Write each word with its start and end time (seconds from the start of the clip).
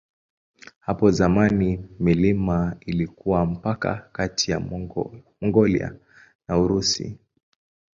Hapo 0.79 1.11
zamani 1.11 1.89
milima 1.99 2.75
ilikuwa 2.81 3.45
mpaka 3.45 4.09
kati 4.11 4.51
ya 4.51 4.59
Mongolia 5.41 5.95
na 6.47 6.57
Urusi. 6.59 7.17